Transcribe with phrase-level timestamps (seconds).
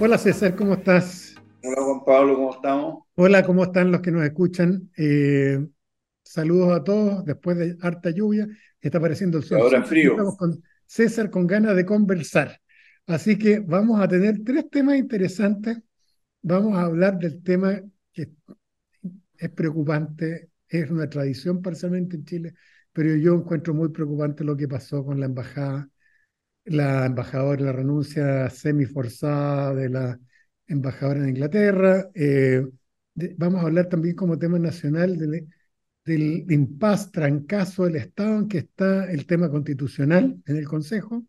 [0.00, 1.34] Hola César, ¿cómo estás?
[1.64, 3.04] Hola Juan Pablo, ¿cómo estamos?
[3.16, 4.88] Hola, ¿cómo están los que nos escuchan?
[4.96, 5.58] Eh,
[6.22, 8.46] saludos a todos después de harta lluvia.
[8.80, 9.60] Está apareciendo el sol.
[9.60, 10.12] Ahora frío.
[10.12, 12.60] Estamos con César con ganas de conversar.
[13.08, 15.78] Así que vamos a tener tres temas interesantes.
[16.42, 17.80] Vamos a hablar del tema
[18.12, 18.30] que
[19.36, 22.54] es preocupante, es una tradición parcialmente en Chile,
[22.92, 25.90] pero yo encuentro muy preocupante lo que pasó con la embajada
[26.68, 30.20] la embajadora, la renuncia semi-forzada de la
[30.66, 32.08] embajadora en Inglaterra.
[32.14, 32.66] Eh,
[33.36, 35.48] vamos a hablar también como tema nacional del,
[36.04, 41.24] del impas, trancazo del Estado en que está el tema constitucional en el Consejo.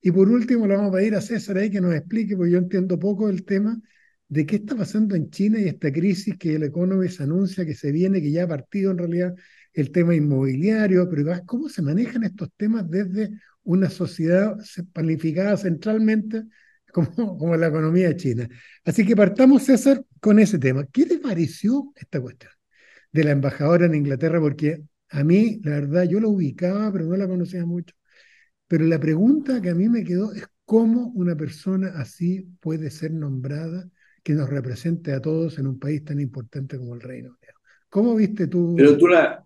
[0.00, 2.58] Y por último, le vamos a pedir a César ahí que nos explique, porque yo
[2.58, 3.80] entiendo poco el tema
[4.28, 7.92] de qué está pasando en China y esta crisis que el Economist anuncia que se
[7.92, 9.34] viene, que ya ha partido en realidad
[9.74, 13.30] el tema inmobiliario, pero cómo se manejan estos temas desde
[13.64, 14.56] una sociedad
[14.92, 16.44] planificada centralmente
[16.92, 18.48] como, como la economía de China.
[18.84, 20.86] Así que partamos, César, con ese tema.
[20.92, 22.52] ¿Qué te pareció esta cuestión
[23.12, 24.40] de la embajadora en Inglaterra?
[24.40, 27.94] Porque a mí, la verdad, yo la ubicaba, pero no la conocía mucho.
[28.66, 33.12] Pero la pregunta que a mí me quedó es cómo una persona así puede ser
[33.12, 33.88] nombrada
[34.22, 37.54] que nos represente a todos en un país tan importante como el Reino Unido.
[37.88, 38.74] ¿Cómo viste tú?
[38.76, 39.44] Pero tú la,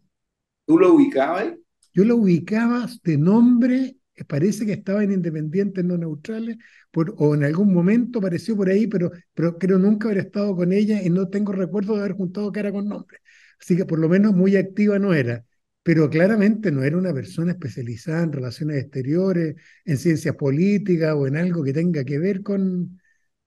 [0.64, 1.54] tú la ubicabas.
[1.92, 6.56] Yo la ubicaba de nombre parece que estaba en Independientes No Neutrales,
[6.90, 10.72] por, o en algún momento apareció por ahí, pero, pero creo nunca haber estado con
[10.72, 13.18] ella y no tengo recuerdo de haber juntado cara con nombre.
[13.60, 15.44] Así que por lo menos muy activa no era,
[15.82, 21.36] pero claramente no era una persona especializada en relaciones exteriores, en ciencias políticas o en
[21.36, 23.00] algo que tenga que ver con,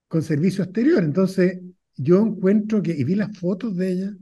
[0.08, 1.02] con servicio exterior.
[1.04, 1.60] Entonces,
[1.96, 4.12] yo encuentro que, y vi las fotos de ella,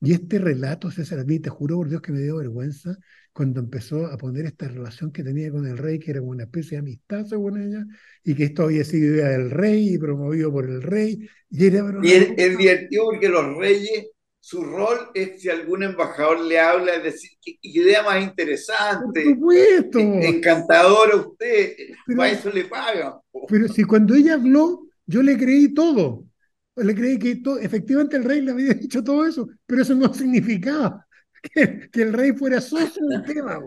[0.00, 2.96] y este relato, César, a mí te juro por Dios que me dio vergüenza,
[3.32, 6.72] cuando empezó a poner esta relación que tenía con el rey, que era una especie
[6.72, 7.84] de amistad según ella,
[8.24, 11.28] y que esto había sido idea del rey y promovido por el rey.
[11.50, 14.06] Y, era, y es, divertido porque los reyes,
[14.40, 19.22] su rol es si algún embajador le habla, es decir, qué idea más interesante.
[19.22, 19.98] Por supuesto.
[19.98, 21.74] Encantadora usted,
[22.06, 23.14] pero, para eso le pagan.
[23.48, 26.24] Pero si cuando ella habló, yo le creí todo.
[26.76, 30.12] Le creí que todo, efectivamente el rey le había dicho todo eso, pero eso no
[30.12, 31.06] significaba
[31.42, 33.58] que, el rey fuera socio del tema,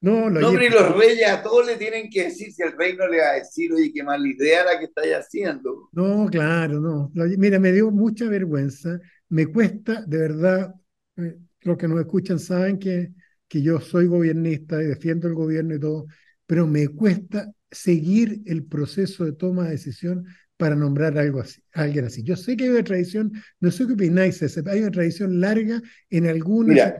[0.00, 3.06] No, lo no los reyes a todos le tienen que decir si el rey no
[3.06, 5.88] le va a decir, oye, qué mala idea la que estáis haciendo.
[5.92, 7.10] No, claro, no.
[7.14, 8.98] Mira, me dio mucha vergüenza.
[9.28, 10.74] Me cuesta, de verdad,
[11.16, 13.12] eh, los que nos escuchan saben que,
[13.46, 16.06] que yo soy gobernista y defiendo el gobierno y todo,
[16.46, 20.26] pero me cuesta seguir el proceso de toma de decisión
[20.60, 22.22] para nombrar algo así, alguien así.
[22.22, 26.26] Yo sé que hay una tradición, no sé qué opináis, hay una tradición larga en
[26.26, 26.92] algunas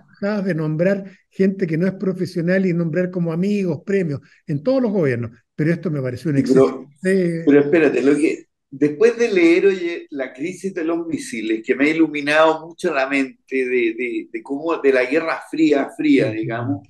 [0.44, 4.90] de nombrar gente que no es profesional y nombrar como amigos, premios, en todos los
[4.90, 6.88] gobiernos, pero esto me pareció un exceso.
[7.02, 11.84] Pero, espérate, lo que, después de leer oye, la crisis de los misiles, que me
[11.84, 16.88] ha iluminado mucho la mente de, de, de cómo, de la Guerra Fría, fría, digamos,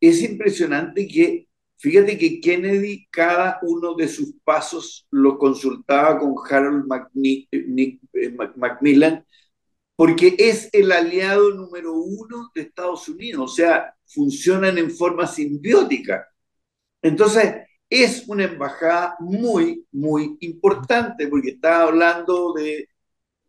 [0.00, 1.46] es impresionante que
[1.80, 6.86] Fíjate que Kennedy cada uno de sus pasos lo consultaba con Harold
[7.52, 9.24] eh, Macmillan
[9.96, 16.26] porque es el aliado número uno de Estados Unidos, o sea, funcionan en forma simbiótica.
[17.02, 17.56] Entonces,
[17.90, 22.88] es una embajada muy, muy importante, porque está hablando de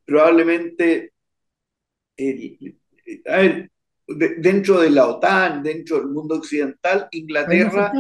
[0.05, 1.13] probablemente,
[3.27, 3.71] a ver,
[4.39, 7.91] dentro de la OTAN, dentro del mundo occidental, Inglaterra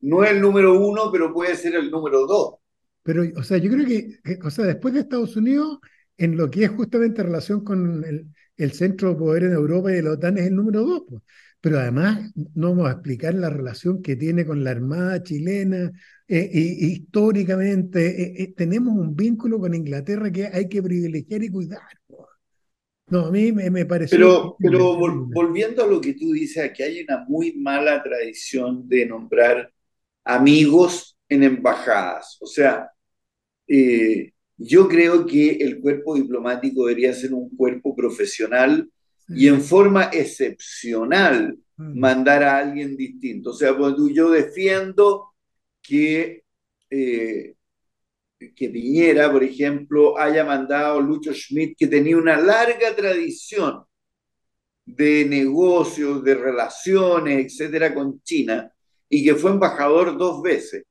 [0.00, 2.56] no es el número uno, pero puede ser el número dos.
[3.02, 5.78] Pero, o sea, yo creo que, o sea, después de Estados Unidos,
[6.16, 9.96] en lo que es justamente relación con el, el centro de poder en Europa y
[9.96, 11.02] de la OTAN es el número dos.
[11.08, 11.22] Pues.
[11.64, 15.90] Pero además, no vamos a explicar la relación que tiene con la Armada chilena.
[16.28, 21.80] Eh, históricamente, eh, eh, tenemos un vínculo con Inglaterra que hay que privilegiar y cuidar.
[23.06, 24.16] No, a mí me, me pareció...
[24.16, 29.06] Pero, pero volviendo a lo que tú dices, aquí hay una muy mala tradición de
[29.06, 29.70] nombrar
[30.24, 32.38] amigos en embajadas.
[32.40, 32.90] O sea,
[33.68, 38.88] eh, yo creo que el cuerpo diplomático debería ser un cuerpo profesional
[39.28, 41.98] y en forma excepcional mm.
[41.98, 43.50] mandar a alguien distinto.
[43.50, 43.76] O sea,
[44.12, 45.34] yo defiendo
[45.82, 46.42] que
[46.90, 47.53] eh,
[48.38, 53.84] que Piñera, por ejemplo, haya mandado Lucho Schmidt, que tenía una larga tradición
[54.84, 58.70] de negocios, de relaciones, etcétera, con China,
[59.08, 60.84] y que fue embajador dos veces.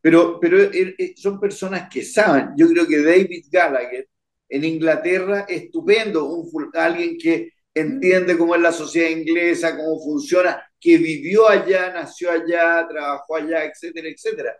[0.00, 2.50] Pero, pero eh, eh, son personas que saben.
[2.56, 4.08] Yo creo que David Gallagher
[4.48, 10.98] en Inglaterra, estupendo, un, alguien que entiende cómo es la sociedad inglesa, cómo funciona, que
[10.98, 14.56] vivió allá, nació allá, trabajó allá, etcétera, etcétera.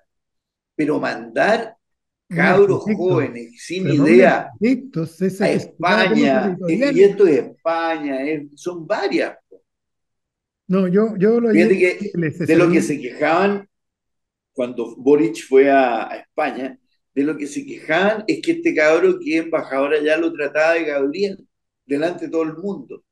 [0.77, 1.77] Pero mandar
[2.29, 4.51] cabros jóvenes, sin idea,
[5.41, 8.19] a España, y esto es España,
[8.55, 9.37] son varias.
[10.67, 12.13] No, yo, yo lo que
[12.47, 13.69] De lo que se quejaban
[14.53, 16.79] cuando Boric fue a, España,
[17.15, 20.75] de lo que se quejaban es que este cabro que es embajador allá lo trataba
[20.75, 21.47] de Gabriel
[21.85, 23.05] delante de todo el mundo.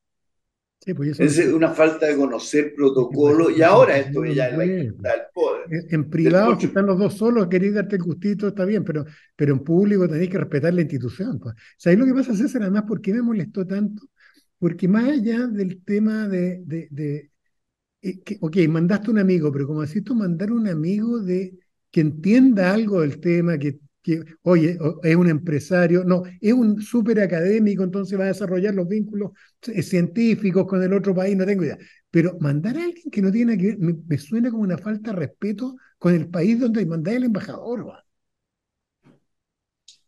[0.95, 5.85] Pues es una falta de conocer protocolo y ahora esto ya es la poder.
[5.89, 9.53] En, privado, si están los dos solos, queréis darte el gustito, está bien, pero, pero
[9.53, 11.39] en público tenéis que respetar la institución.
[11.39, 11.55] Pues.
[11.77, 12.63] ¿Sabéis lo que pasa, César?
[12.63, 14.09] Además, ¿por qué me molestó tanto?
[14.59, 17.31] Porque más allá del tema de, de, de
[18.01, 21.57] eh, ok, mandaste un amigo, pero como decís tú, mandar un amigo de
[21.89, 27.21] que entienda algo del tema, que que, oye, es un empresario, no, es un súper
[27.21, 29.31] académico, entonces va a desarrollar los vínculos
[29.67, 31.77] eh, científicos con el otro país, no tengo idea.
[32.11, 35.17] Pero mandar a alguien que no tiene que ver, me, suena como una falta de
[35.17, 37.87] respeto con el país donde mandar el embajador.
[37.87, 38.05] ¿va?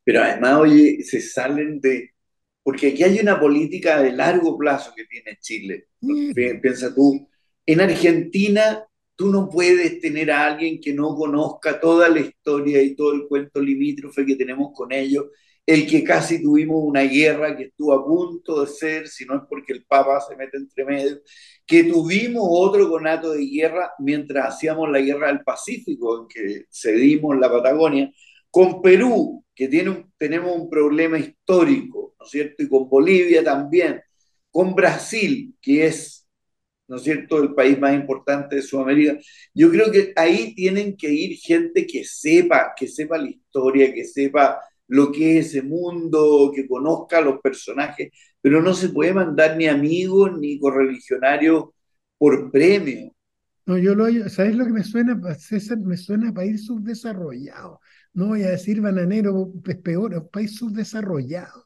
[0.04, 2.12] Pero además, oye, se salen de...
[2.62, 5.88] Porque aquí hay una política de largo plazo que tiene Chile.
[6.62, 7.30] Piensa tú,
[7.66, 8.84] en Argentina
[9.16, 13.28] Tú no puedes tener a alguien que no conozca toda la historia y todo el
[13.28, 15.28] cuento limítrofe que tenemos con ellos,
[15.66, 19.42] el que casi tuvimos una guerra que estuvo a punto de ser, si no es
[19.50, 21.22] porque el Papa se mete entre medio,
[21.66, 27.38] que tuvimos otro conato de guerra mientras hacíamos la guerra del Pacífico, en que cedimos
[27.38, 28.12] la Patagonia,
[28.52, 32.64] con Perú, que tiene tenemos un problema histórico, ¿no es cierto?
[32.64, 34.02] Y con Bolivia también,
[34.52, 36.25] con Brasil, que es
[36.88, 39.18] ¿no es cierto?, el país más importante de Sudamérica.
[39.54, 44.06] Yo creo que ahí tienen que ir gente que sepa, que sepa la historia, que
[44.06, 48.12] sepa lo que es ese mundo, que conozca a los personajes,
[48.42, 51.66] pero no se puede mandar ni amigos ni correligionarios
[52.18, 53.12] por premio.
[53.66, 55.80] No, yo lo ¿sabes lo que me suena, César?
[55.80, 57.80] Me suena a país subdesarrollado.
[58.14, 61.65] No voy a decir bananero, es peor, país subdesarrollado.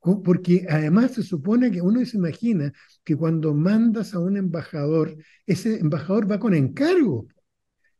[0.00, 2.72] Porque además se supone que uno se imagina
[3.04, 5.16] que cuando mandas a un embajador,
[5.46, 7.26] ese embajador va con encargo.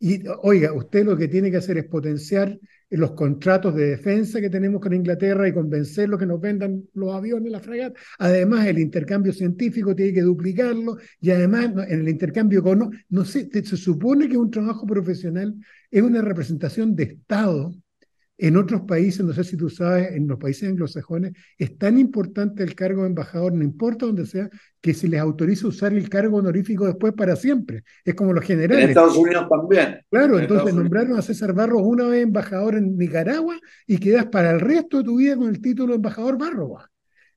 [0.00, 2.56] Y oiga, usted lo que tiene que hacer es potenciar
[2.90, 7.50] los contratos de defensa que tenemos con Inglaterra y convencerlos que nos vendan los aviones,
[7.50, 7.98] la fragata.
[8.18, 12.90] Además, el intercambio científico tiene que duplicarlo y además en el intercambio con...
[13.08, 15.54] No sé, se supone que un trabajo profesional
[15.90, 17.74] es una representación de Estado
[18.38, 22.62] en otros países, no sé si tú sabes, en los países anglosajones, es tan importante
[22.62, 24.48] el cargo de embajador, no importa donde sea,
[24.80, 27.82] que se les autoriza usar el cargo honorífico después para siempre.
[28.04, 28.84] Es como los generales.
[28.84, 30.00] En Estados Unidos también.
[30.08, 33.58] Claro, entonces nombraron a César Barros una vez embajador en Nicaragua
[33.88, 36.84] y quedas para el resto de tu vida con el título de embajador Barros.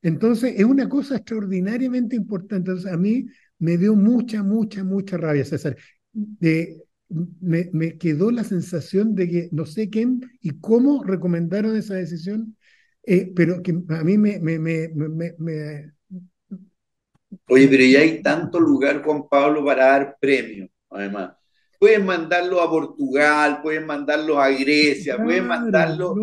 [0.02, 2.70] Entonces es una cosa extraordinariamente importante.
[2.70, 3.26] Entonces a mí
[3.58, 5.76] me dio mucha, mucha, mucha rabia, César.
[6.12, 6.80] De,
[7.40, 12.56] me, quedó la sensación de que no sé quién y cómo recomendaron esa decisión,
[13.04, 15.92] eh, pero que a mí me, me, me,
[17.48, 21.32] Oye, pero ya hay tanto lugar, Juan Pablo, para dar premios, además.
[21.78, 26.14] Pueden mandarlo a Portugal, pueden mandarlo a Grecia, pueden mandarlo,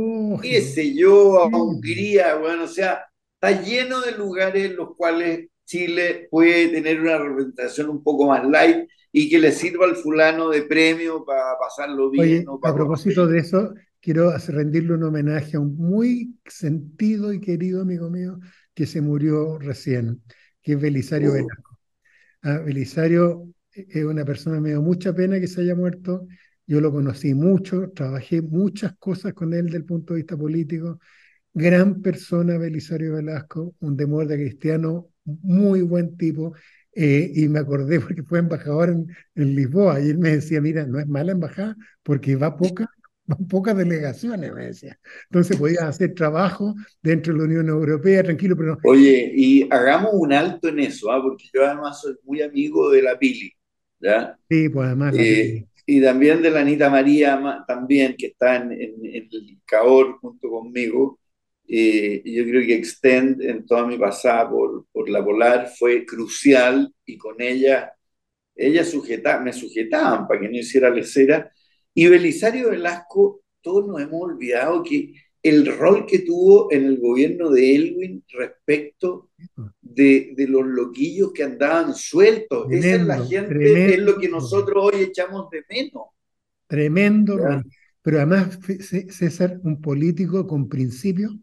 [0.41, 5.49] qué sé yo, a Hungría, bueno, o sea, está lleno de lugares en los cuales
[5.69, 10.49] Chile puede tener una representación un poco más light y que le sirva al fulano
[10.49, 12.43] de premio para pasarlo bien.
[12.63, 18.09] a propósito de eso, quiero rendirle un homenaje a un muy sentido y querido amigo
[18.09, 18.39] mío
[18.73, 20.23] que se murió recién,
[20.63, 21.33] que es Belisario uh.
[21.33, 21.79] Velasco.
[22.41, 26.25] Ah, Belisario es una persona, me dio mucha pena que se haya muerto.
[26.65, 30.99] Yo lo conocí mucho, trabajé muchas cosas con él desde el punto de vista político.
[31.53, 35.09] Gran persona, Belisario Velasco, un de cristiano,
[35.41, 36.53] muy buen tipo.
[36.95, 39.07] Eh, y me acordé porque fue embajador en,
[39.55, 42.87] Lisboa y él me decía, mira, no es mala embajada porque va poca,
[43.25, 44.99] van pocas delegaciones, me decía.
[45.29, 48.77] Entonces podías hacer trabajo dentro de la Unión Europea, tranquilo, pero no.
[48.83, 51.21] Oye, y hagamos un alto en eso, ¿ah?
[51.21, 53.53] porque yo además soy muy amigo de la Pili,
[53.99, 54.37] ¿ya?
[54.49, 55.15] Sí, pues además.
[55.17, 59.29] Eh, y también de la Anita María, también, que está en, en el
[59.65, 61.18] CAOR junto conmigo.
[61.71, 66.91] Eh, yo creo que Extend en toda mi pasada por, por la Polar fue crucial
[67.05, 67.93] y con ella,
[68.55, 71.51] ella sujeta, me sujetaban para que no hiciera lecera.
[71.93, 77.51] Y Belisario Velasco, todos nos hemos olvidado que el rol que tuvo en el gobierno
[77.51, 79.29] de Elwin respecto
[79.79, 82.65] de, de los loquillos que andaban sueltos.
[82.71, 86.07] Esa es la gente, es lo que nosotros hoy echamos de menos.
[86.65, 87.37] Tremendo,
[88.01, 88.57] pero además
[89.09, 91.35] César, un político con principios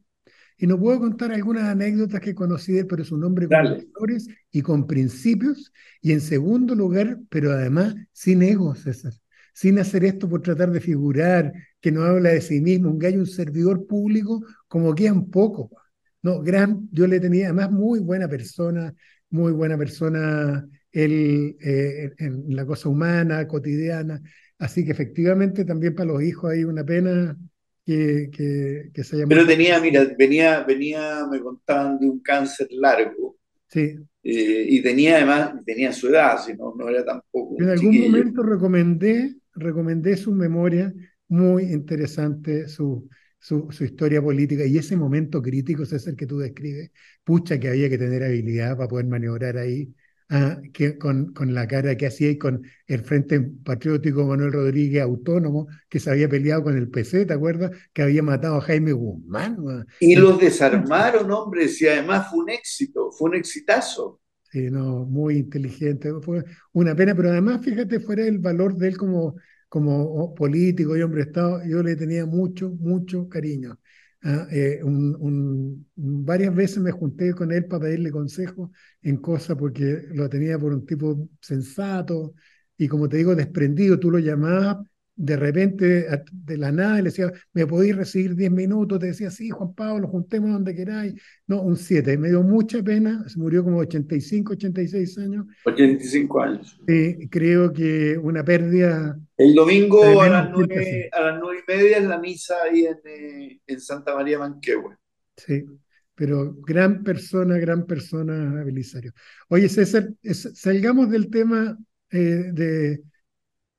[0.58, 3.62] y no puedo contar algunas anécdotas que conocí de él, pero es un hombre con
[3.62, 5.72] valores y con principios.
[6.00, 9.12] Y en segundo lugar, pero además sin ego, César.
[9.52, 13.18] Sin hacer esto por tratar de figurar, que no habla de sí mismo, un gallo,
[13.18, 15.70] un servidor público, como que es un poco.
[16.22, 18.94] No, gran, yo le tenía, además, muy buena persona,
[19.30, 24.22] muy buena persona él, eh, en la cosa humana, cotidiana.
[24.58, 27.36] Así que efectivamente también para los hijos hay una pena
[27.86, 29.26] que, que, se haya...
[29.28, 33.36] Pero tenía, mira, venía, venía, me contaban de un cáncer largo.
[33.68, 33.96] Sí.
[34.24, 37.54] Eh, y tenía además, tenía su edad, si no, no era tampoco.
[37.60, 40.92] En algún momento recomendé, recomendé su memoria,
[41.28, 46.38] muy interesante su, su, su, historia política y ese momento crítico, es el que tú
[46.38, 46.90] describes,
[47.22, 49.94] pucha que había que tener habilidad para poder maniobrar ahí
[50.28, 55.02] Ah, que con, con, la cara que hacía y con el Frente Patriótico Manuel Rodríguez
[55.02, 57.70] Autónomo, que se había peleado con el PC, ¿te acuerdas?
[57.92, 59.86] Que había matado a Jaime Guzmán.
[60.00, 64.20] Y los desarmaron, hombre, y además fue un éxito, fue un exitazo.
[64.50, 66.42] Sí, no, muy inteligente, fue
[66.72, 69.36] una pena, pero además, fíjate, fuera el valor de él como,
[69.68, 73.78] como político y hombre de Estado, yo le tenía mucho, mucho cariño.
[74.28, 74.80] Ah, eh,
[75.94, 80.72] varias veces me junté con él para pedirle consejo en cosas porque lo tenía por
[80.72, 82.34] un tipo sensato
[82.76, 83.98] y como te digo, desprendido.
[84.00, 84.78] Tú lo llamabas
[85.16, 88.98] de repente de la nada le decía, ¿me podéis recibir 10 minutos?
[88.98, 91.14] Te decía, sí, Juan Pablo, juntemos donde queráis.
[91.46, 92.18] No, un 7.
[92.18, 95.46] Me dio mucha pena, se murió como 85, 86 años.
[95.64, 96.80] 85 años.
[96.86, 99.18] Sí, creo que una pérdida.
[99.38, 103.60] El domingo a las, 9, a las y media en la misa ahí en, eh,
[103.66, 104.96] en Santa María Manquehue.
[105.36, 105.64] Sí,
[106.14, 109.12] pero gran persona, gran persona, Belisario.
[109.48, 111.78] Oye, César, salgamos del tema
[112.10, 113.02] eh, de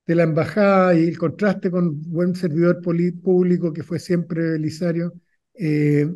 [0.08, 5.12] de la embajada y el contraste con buen servidor público que fue siempre Belisario.
[5.54, 6.10] Eh,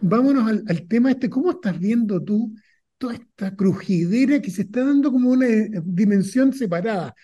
[0.00, 2.54] vámonos al, tema este, ¿cómo estás viendo tú
[2.96, 7.14] toda esta crujidera que se está dando como una eh, dimensión separada?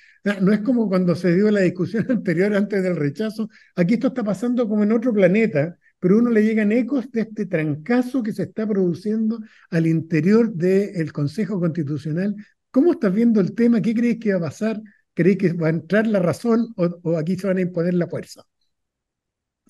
[0.42, 4.24] No es como cuando se dio la discusión anterior antes del rechazo, aquí esto está
[4.24, 8.42] pasando como en otro planeta, pero uno le llegan ecos de este trancazo que se
[8.44, 9.38] está produciendo
[9.70, 12.34] al interior del Consejo Constitucional.
[12.72, 13.80] ¿Cómo estás viendo el tema?
[13.80, 14.80] ¿Qué crees que va a pasar?
[15.20, 18.42] ¿Crees que va a entrar la razón o, aquí se van a imponer la fuerza?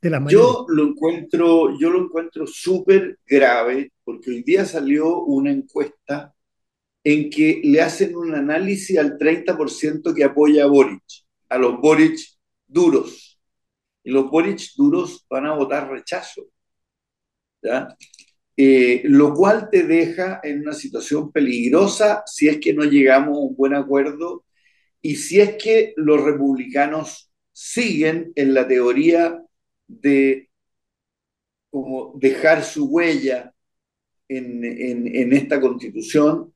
[0.00, 5.50] De la yo lo encuentro, yo lo encuentro súper grave porque hoy día salió una
[5.50, 6.32] encuesta
[7.02, 11.02] en que le hacen un análisis al 30% que apoya a Boric,
[11.48, 12.20] a los Boric
[12.68, 13.40] duros.
[14.04, 16.44] Y los Boric duros van a votar rechazo.
[17.60, 17.96] ¿ya?
[18.56, 23.40] Eh, lo cual te deja en una situación peligrosa si es que no llegamos a
[23.40, 24.44] un buen acuerdo
[25.02, 29.42] y si es que los republicanos siguen en la teoría
[29.86, 30.50] de
[31.70, 33.54] como dejar su huella
[34.28, 36.54] en, esta constitución,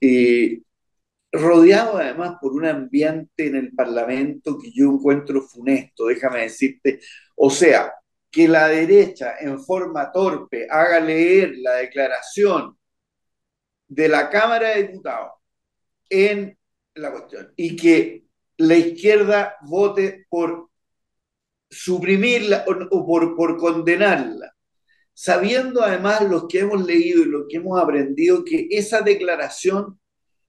[0.00, 0.60] eh,
[1.32, 7.00] rodeado además por un ambiente en el Parlamento que yo encuentro funesto, déjame decirte.
[7.36, 7.92] O sea,
[8.30, 12.78] que la derecha en forma torpe haga leer la declaración
[13.88, 15.32] de la Cámara de Diputados
[16.08, 16.56] en
[17.00, 17.52] la cuestión.
[17.56, 18.24] Y que
[18.58, 20.68] la izquierda vote por
[21.70, 24.54] suprimirla o, por, por condenarla,
[25.14, 29.98] sabiendo además los que hemos leído y lo que hemos aprendido que esa declaración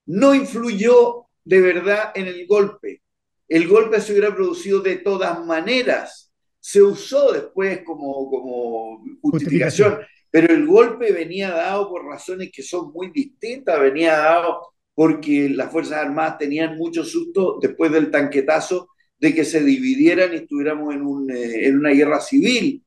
[0.05, 3.01] no influyó de verdad en el golpe.
[3.47, 6.33] El golpe se hubiera producido de todas maneras.
[6.59, 12.91] Se usó después como, como justificación, pero el golpe venía dado por razones que son
[12.93, 13.79] muy distintas.
[13.79, 18.89] Venía dado porque las Fuerzas Armadas tenían mucho susto después del tanquetazo
[19.21, 20.93] de que se dividieran y estuviéramos
[21.29, 22.83] eh, en una guerra civil.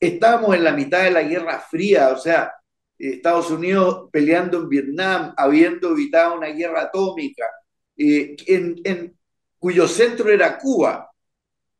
[0.00, 2.52] Estábamos en la mitad de la Guerra Fría, o sea,
[2.98, 7.44] Estados Unidos peleando en Vietnam, habiendo evitado una guerra atómica,
[7.96, 9.16] eh, en,
[9.58, 11.10] cuyo centro era Cuba,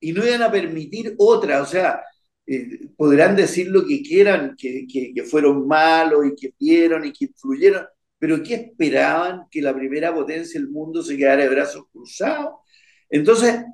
[0.01, 2.03] y no iban a permitir otra, o sea,
[2.47, 7.13] eh, podrán decir lo que quieran, que, que, que, fueron malos y que vieron y
[7.13, 7.87] que influyeron,
[8.19, 12.55] pero ¿qué esperaban que la primera potencia del mundo se quedara de brazos cruzados?
[13.09, 13.65] Entonces,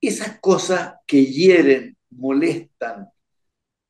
[0.00, 3.08] esas cosas que hieren, molestan,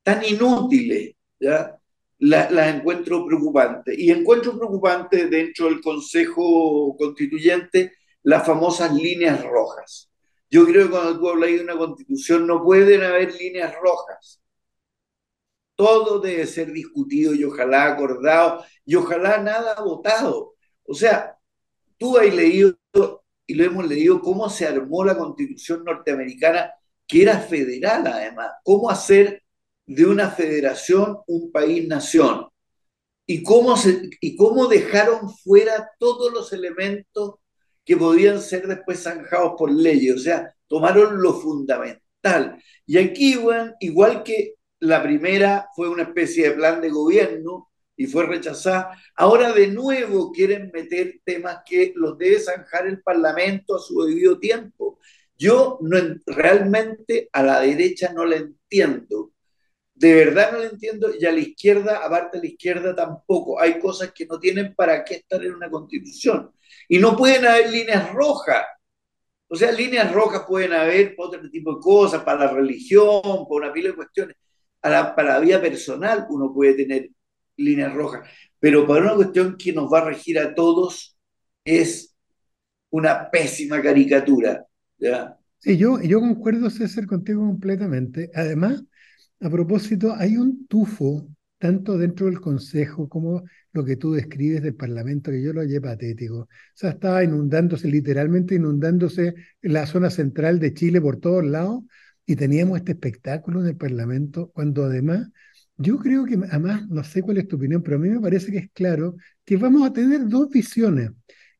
[0.02, 1.78] tan inútiles, ¿ya?
[2.18, 3.98] las encuentro preocupantes.
[3.98, 10.10] Y encuentro preocupante dentro del Consejo Constituyente las famosas líneas rojas.
[10.50, 14.40] Yo creo que cuando tú hablas de una constitución no pueden haber líneas rojas
[15.76, 20.54] todo debe ser discutido y ojalá acordado y ojalá nada votado.
[20.84, 21.36] O sea,
[21.98, 22.76] tú has leído
[23.46, 26.72] y lo hemos leído cómo se armó la constitución norteamericana,
[27.06, 29.42] que era federal además, cómo hacer
[29.86, 32.48] de una federación un país-nación
[33.26, 33.74] y cómo,
[34.20, 37.36] y cómo dejaron fuera todos los elementos
[37.84, 42.58] que podían ser después zanjados por leyes, o sea, tomaron lo fundamental tal.
[42.86, 43.36] Y aquí,
[43.80, 44.54] igual que
[44.84, 50.30] la primera fue una especie de plan de gobierno y fue rechazada, ahora de nuevo
[50.32, 54.98] quieren meter temas que los debe zanjar el Parlamento a su debido tiempo.
[55.38, 59.32] Yo no, realmente a la derecha no la entiendo.
[59.94, 63.60] De verdad no la entiendo y a la izquierda, aparte de la izquierda tampoco.
[63.60, 66.52] Hay cosas que no tienen para qué estar en una constitución.
[66.88, 68.64] Y no pueden haber líneas rojas.
[69.48, 73.66] O sea, líneas rojas pueden haber para otro tipo de cosas, para la religión, para
[73.66, 74.36] una pila de cuestiones.
[74.84, 77.10] Para la vida personal uno puede tener
[77.56, 78.28] líneas rojas,
[78.60, 81.16] pero para una cuestión que nos va a regir a todos
[81.64, 82.14] es
[82.90, 84.66] una pésima caricatura.
[84.98, 85.38] ¿ya?
[85.58, 88.30] Sí, yo, yo concuerdo, César, contigo completamente.
[88.34, 88.84] Además,
[89.40, 91.26] a propósito, hay un tufo,
[91.58, 95.80] tanto dentro del Consejo como lo que tú describes del Parlamento, que yo lo hallé
[95.80, 96.40] patético.
[96.40, 101.82] O sea, estaba inundándose, literalmente inundándose la zona central de Chile por todos lados,
[102.26, 105.28] y teníamos este espectáculo en el Parlamento, cuando además
[105.76, 108.52] yo creo que, además, no sé cuál es tu opinión, pero a mí me parece
[108.52, 111.10] que es claro que vamos a tener dos visiones.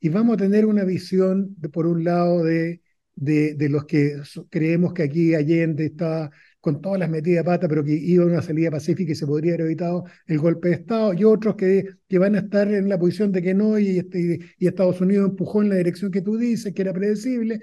[0.01, 2.83] Y vamos a tener una visión, de, por un lado, de,
[3.15, 4.17] de, de, los que
[4.51, 6.31] creemos que aquí Allende está
[6.61, 9.27] con todas las metidas de pata, pero que iba a una salida pacífica y se
[9.27, 12.89] podría haber evitado el golpe de Estado, y otros que, que van a estar en
[12.89, 16.23] la posición de que no, y, este, y Estados Unidos empujó en la dirección que
[16.23, 17.61] tú dices, que era predecible,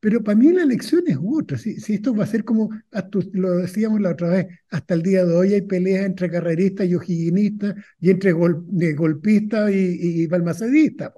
[0.00, 1.58] pero para mí la elección es otra.
[1.58, 2.70] Si, si esto va a ser como,
[3.32, 6.94] lo decíamos la otra vez, hasta el día de hoy hay peleas entre carreristas y
[6.94, 11.12] ojiguinistas y entre golpistas y, y, balmacedistas.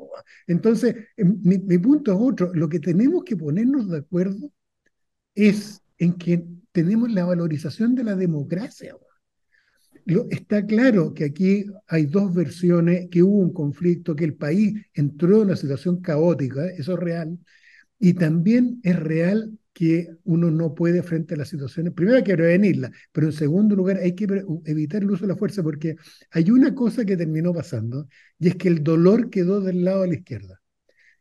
[0.48, 2.52] Entonces, em, mi, mi punto es otro.
[2.54, 4.52] Lo que tenemos que ponernos de acuerdo
[5.34, 8.96] es en que tenemos la valorización de la democracia.
[10.04, 14.74] Lo, está claro que aquí hay dos versiones, que hubo un conflicto, que el país
[14.94, 17.38] entró en una situación caótica, eso es real,
[18.02, 22.34] y también es real que uno no puede frente a las situaciones, primero hay que
[22.34, 24.26] prevenirla, pero en segundo lugar hay que
[24.64, 25.94] evitar el uso de la fuerza porque
[26.32, 28.08] hay una cosa que terminó pasando
[28.40, 30.60] y es que el dolor quedó del lado de la izquierda.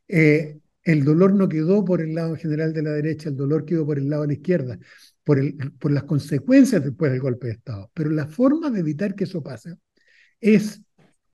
[0.08, 3.64] Eh, el dolor no quedó por el lado en general de la derecha, el dolor
[3.64, 4.80] quedó por el lado de la izquierda,
[5.24, 7.92] por, el, por las consecuencias después del golpe de Estado.
[7.94, 9.76] Pero la forma de evitar que eso pase
[10.40, 10.82] es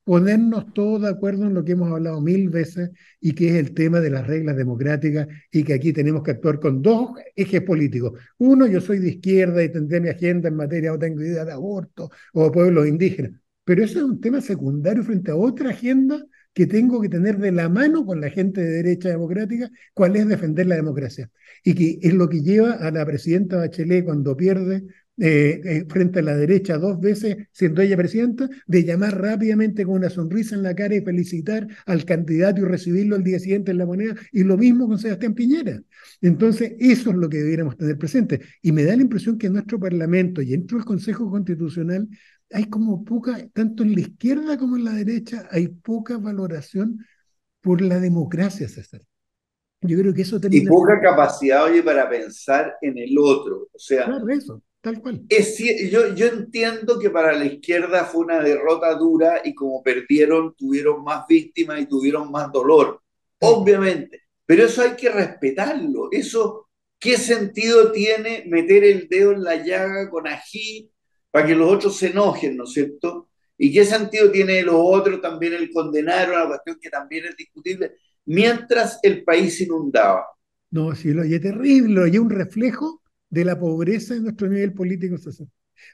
[0.08, 3.74] ponernos todos de acuerdo en lo que hemos hablado mil veces y que es el
[3.74, 8.14] tema de las reglas democráticas y que aquí tenemos que actuar con dos ejes políticos.
[8.38, 11.52] Uno, yo soy de izquierda y tendré mi agenda en materia o tengo idea de
[11.52, 13.34] aborto o pueblos indígenas,
[13.66, 17.52] pero eso es un tema secundario frente a otra agenda que tengo que tener de
[17.52, 21.30] la mano con la gente de derecha democrática, cuál es defender la democracia.
[21.66, 24.86] Y que es lo que lleva a la presidenta Bachelet cuando pierde
[25.20, 29.96] eh, eh, frente a la derecha dos veces, siendo ella presidenta, de llamar rápidamente con
[29.96, 33.80] una sonrisa en la cara y felicitar al candidato y recibirlo el día siguiente en
[33.80, 35.82] la moneda, y lo mismo con Sebastián Piñera.
[36.22, 38.42] Entonces, eso es lo que debiéramos tener presente.
[38.62, 42.08] Y me da la impresión que en nuestro Parlamento y dentro del Consejo Constitucional
[42.52, 47.04] hay como poca, tanto en la izquierda como en la derecha, hay poca valoración
[47.62, 49.02] por la democracia, César.
[49.82, 53.68] Yo creo que eso Y poca capacidad, oye, para pensar en el otro.
[53.74, 54.62] O sea, claro, eso.
[54.88, 55.22] Tal cual.
[55.28, 55.58] Es,
[55.92, 61.04] yo, yo entiendo que para la izquierda fue una derrota dura y como perdieron, tuvieron
[61.04, 63.02] más víctimas y tuvieron más dolor,
[63.40, 64.22] obviamente.
[64.46, 66.08] Pero eso hay que respetarlo.
[66.10, 70.90] Eso, ¿qué sentido tiene meter el dedo en la llaga con ají
[71.32, 73.28] para que los otros se enojen, ¿no es cierto?
[73.58, 77.98] ¿Y qué sentido tiene los otros también el condenar una cuestión que también es discutible
[78.24, 80.26] mientras el país inundaba?
[80.72, 84.74] No, sí, lo, es terrible, y es un reflejo de la pobreza en nuestro nivel
[84.74, 85.50] político social.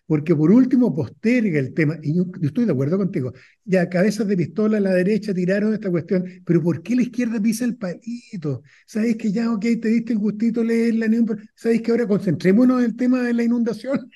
[0.05, 3.33] Porque por último posterga el tema, y yo, estoy de acuerdo contigo,
[3.65, 7.41] ya cabezas de pistola a la derecha tiraron esta cuestión, pero ¿por qué la izquierda
[7.41, 8.63] pisa el palito?
[8.85, 11.07] ¿Sabéis que ya, ok, te diste el gustito leer la
[11.55, 14.09] ¿Sabéis que ahora concentrémonos en el tema de la inundación?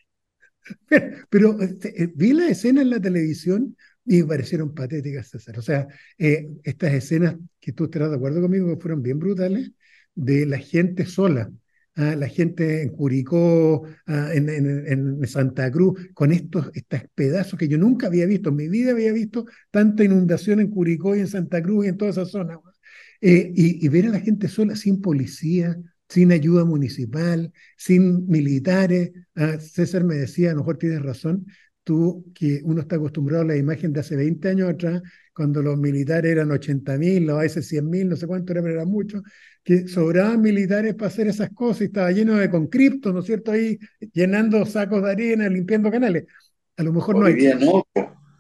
[1.30, 3.75] pero, este, eh, vi la escena en la televisión
[4.06, 5.60] y me parecieron patéticas, César.
[5.60, 9.71] O sea, eh, estas escenas que tú estarás de acuerdo conmigo fueron bien brutales,
[10.15, 11.51] de la gente sola,
[11.98, 18.08] la gente en Curicó, en, en, Santa Cruz, con estos, estos pedazos que yo nunca
[18.08, 21.86] había visto, en mi vida había visto tanta inundación en Curicó y en Santa Cruz
[21.86, 22.60] y en toda esa zona.
[23.22, 29.12] Eh, y, ver a la gente sola, sin policía, sin ayuda municipal, sin militares.
[29.36, 31.48] Ah, César me decía, a lo mejor tienes razón,
[31.84, 35.02] tú que uno está acostumbrado a la imagen de hace 20 años atrás,
[35.34, 38.76] cuando los militares eran 80 mil, a veces 100 mil, no sé cuánto era, pero
[38.76, 39.24] era mucho,
[39.67, 43.51] que sobraban militares para hacer esas cosas y estaba lleno de conscriptos, ¿no es cierto?
[43.51, 43.77] Ahí
[44.13, 46.23] llenando sacos de arena, limpiando canales.
[46.77, 47.34] A lo mejor no hay.
[47.34, 47.86] Día no.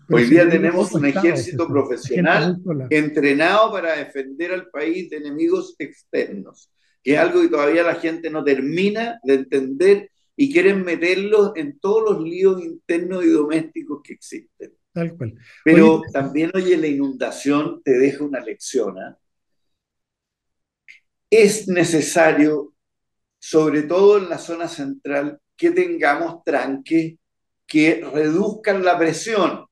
[0.09, 2.57] Hoy día tenemos un ejército profesional
[2.89, 6.71] entrenado para defender al país de enemigos externos,
[7.03, 11.77] que es algo que todavía la gente no termina de entender y quieren meterlos en
[11.77, 14.71] todos los líos internos y domésticos que existen.
[14.93, 15.33] Tal cual.
[15.65, 18.97] Pero también, oye, la inundación te deja una lección.
[18.97, 19.17] ¿ah?
[21.29, 22.73] Es necesario,
[23.39, 27.15] sobre todo en la zona central, que tengamos tranques
[27.65, 29.65] que reduzcan la presión.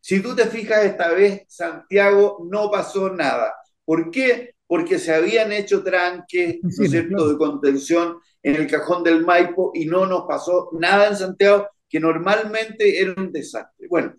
[0.00, 3.54] Si tú te fijas, esta vez Santiago no pasó nada.
[3.84, 4.54] ¿Por qué?
[4.66, 9.70] Porque se habían hecho tranques, ¿no es cierto?, de contención en el cajón del Maipo
[9.74, 13.86] y no nos pasó nada en Santiago, que normalmente era un desastre.
[13.88, 14.14] Bueno,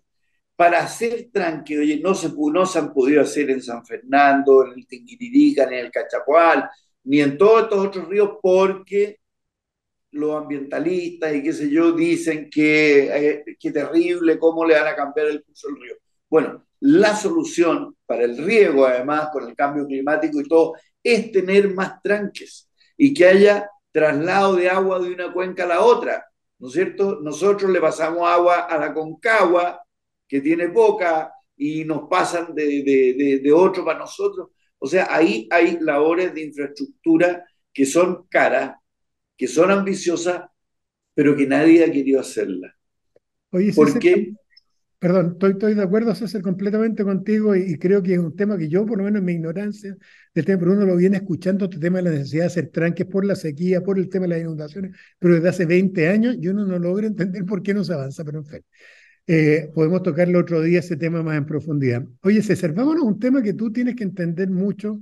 [0.63, 4.71] para hacer tranque, oye, no se, no se han podido hacer en San Fernando, en
[4.80, 6.69] el Tinguiririca, ni en el Cachapual,
[7.04, 9.19] ni en todos estos otros ríos, porque
[10.12, 15.28] los ambientalistas y qué sé yo dicen que, eh, terrible, cómo le van a cambiar
[15.28, 15.95] el curso del río.
[16.30, 21.73] Bueno, la solución para el riego, además, con el cambio climático y todo, es tener
[21.73, 26.26] más tranques y que haya traslado de agua de una cuenca a la otra,
[26.58, 27.19] ¿no es cierto?
[27.21, 29.84] Nosotros le pasamos agua a la Concagua,
[30.27, 34.49] que tiene poca, y nos pasan de, de, de, otro para nosotros.
[34.79, 38.75] O sea, ahí hay labores de infraestructura que son caras,
[39.38, 40.43] que son ambiciosas,
[41.13, 42.73] pero que nadie ha querido hacerlas.
[43.51, 44.33] Oye, ¿Por qué?
[44.99, 48.69] Perdón, estoy, estoy de acuerdo, César, completamente contigo y, creo que es un tema que
[48.69, 49.95] yo, por lo menos en mi ignorancia
[50.33, 53.05] del tema, pero uno lo viene escuchando, este tema de la necesidad de hacer tranques
[53.05, 56.53] por la sequía, por el tema de las inundaciones, pero desde hace 20 años yo
[56.53, 58.62] no, no logro entender por qué no se avanza, pero en fin.
[59.25, 62.03] Eh, podemos tocarlo otro día ese tema más en profundidad.
[62.21, 65.01] Oye, César, vámonos a un tema que tú tienes que entender mucho.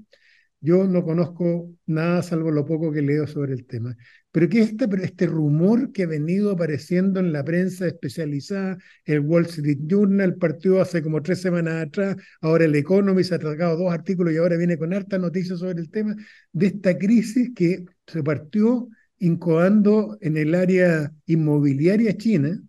[0.59, 3.97] Yo no conozco nada salvo lo poco que leo sobre el tema
[4.31, 9.45] pero que este, este rumor que ha venido apareciendo en la prensa especializada, el Wall
[9.45, 14.33] Street Journal partió hace como tres semanas atrás, ahora el Economist ha tragado dos artículos
[14.33, 16.15] y ahora viene con harta noticias sobre el tema,
[16.53, 18.87] de esta crisis que se partió
[19.19, 22.61] incoando en el área inmobiliaria china,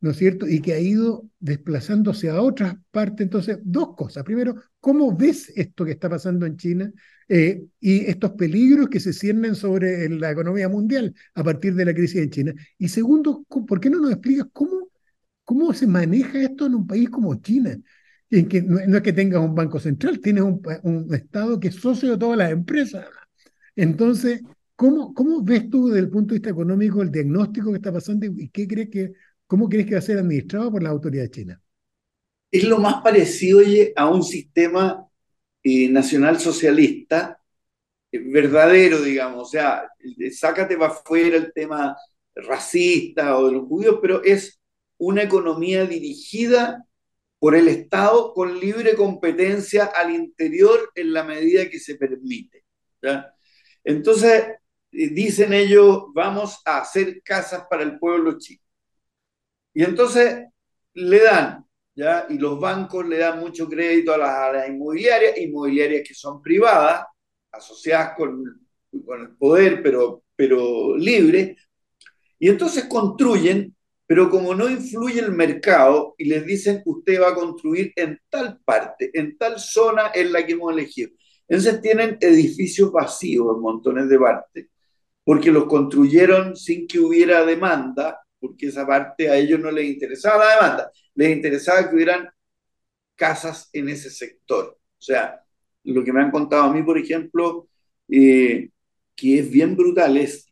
[0.00, 0.48] ¿no es cierto?
[0.48, 3.20] Y que ha ido desplazándose a otras partes.
[3.20, 4.24] Entonces, dos cosas.
[4.24, 6.92] Primero, ¿cómo ves esto que está pasando en China
[7.28, 11.94] eh, y estos peligros que se ciernen sobre la economía mundial a partir de la
[11.94, 12.54] crisis en China?
[12.78, 14.88] Y segundo, ¿por qué no nos explicas cómo,
[15.44, 17.76] cómo se maneja esto en un país como China?
[18.30, 21.74] En que no, es que tengas un banco central, tienes un, un, Estado que es
[21.74, 23.06] socio de todas las empresas.
[23.76, 24.40] Entonces,
[24.76, 28.26] ¿cómo, ¿cómo ves tú desde el punto de vista económico el diagnóstico que está pasando
[28.26, 29.12] y qué crees que
[29.50, 31.60] ¿Cómo crees que va a ser administrado por la autoridad china?
[32.52, 35.04] Es lo más parecido oye, a un sistema
[35.64, 37.42] eh, nacional socialista
[38.12, 39.48] eh, verdadero, digamos.
[39.48, 39.90] O sea,
[40.30, 41.96] sácate para afuera el tema
[42.32, 44.60] racista o de los judíos, pero es
[44.98, 46.86] una economía dirigida
[47.40, 52.62] por el Estado con libre competencia al interior en la medida que se permite.
[53.82, 54.44] Entonces,
[54.92, 58.62] eh, dicen ellos, vamos a hacer casas para el pueblo chino.
[59.72, 60.46] Y entonces
[60.94, 62.26] le dan, ¿ya?
[62.28, 67.06] Y los bancos le dan mucho crédito a las, inmobiliarias, inmobiliarias que son privadas,
[67.52, 68.68] asociadas con,
[69.04, 71.56] con el poder, pero, pero libre.
[72.38, 73.74] Y entonces construyen,
[74.06, 78.60] pero como no influye el mercado y les dicen usted va a construir en tal
[78.64, 81.10] parte, en tal zona en la que hemos elegido.
[81.46, 84.66] Entonces tienen edificios vacíos en montones de partes,
[85.24, 90.44] porque los construyeron sin que hubiera demanda porque esa parte a ellos no les interesaba
[90.44, 92.28] la demanda, les interesaba que hubieran
[93.16, 94.78] casas en ese sector.
[94.98, 95.42] O sea,
[95.84, 97.68] lo que me han contado a mí, por ejemplo,
[98.08, 98.70] eh,
[99.16, 100.46] que es bien brutal, es,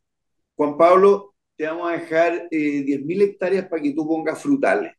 [0.56, 4.92] Juan Pablo, te vamos a dejar eh, 10.000 hectáreas para que tú pongas frutales.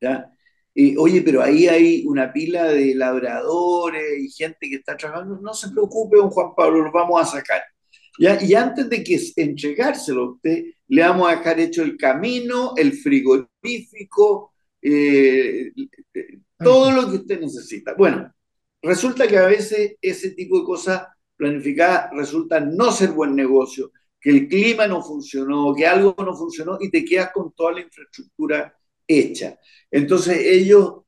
[0.00, 0.30] ¿Ya?
[0.98, 5.38] oye, pero ahí hay una pila de labradores y gente que está trabajando.
[5.40, 7.62] No se preocupe, don Juan Pablo, los vamos a sacar.
[8.18, 8.42] ¿Ya?
[8.42, 12.92] Y antes de que entregárselo a usted, le vamos a dejar hecho el camino, el
[12.92, 15.72] frigorífico, eh,
[16.58, 17.94] todo lo que usted necesita.
[17.94, 18.32] Bueno,
[18.82, 24.30] resulta que a veces ese tipo de cosas planificadas resultan no ser buen negocio, que
[24.30, 28.76] el clima no funcionó, que algo no funcionó y te quedas con toda la infraestructura
[29.06, 29.58] hecha.
[29.90, 31.02] Entonces ellos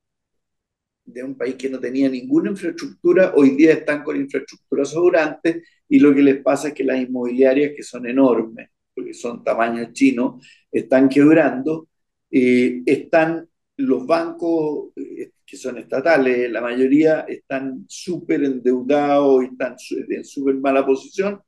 [1.04, 5.98] de un país que no tenía ninguna infraestructura, hoy día están con infraestructura sobrante y
[5.98, 10.46] lo que les pasa es que las inmobiliarias, que son enormes, porque son tamaños chinos,
[10.70, 11.88] están quebrando,
[12.30, 19.76] eh, están los bancos eh, que son estatales, la mayoría están súper endeudados y están
[20.08, 21.40] en súper mala posición,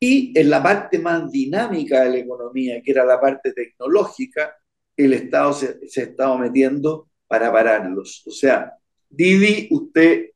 [0.00, 4.54] y en la parte más dinámica de la economía, que era la parte tecnológica,
[4.96, 8.24] el Estado se, se ha estado metiendo para pararlos.
[8.26, 8.72] O sea,
[9.08, 10.30] Didi, usted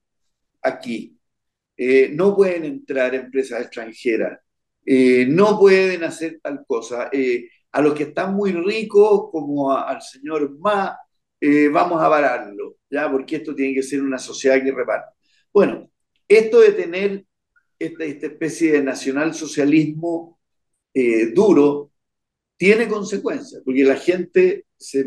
[0.62, 1.18] aquí,
[1.76, 4.38] eh, no pueden entrar empresas extranjeras,
[4.84, 7.08] eh, no pueden hacer tal cosa.
[7.12, 10.96] Eh, a los que están muy ricos, como al señor Ma,
[11.72, 13.10] vamos a vararlo, ¿ya?
[13.10, 15.16] Porque esto tiene que ser una sociedad que reparte.
[15.52, 15.90] Bueno,
[16.28, 17.24] esto de tener
[17.78, 20.38] esta, esta especie de nacionalsocialismo
[21.34, 21.90] duro
[22.56, 25.06] tiene consecuencias, porque la gente se,